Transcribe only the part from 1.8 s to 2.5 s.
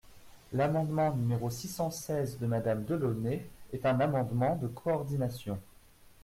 seize de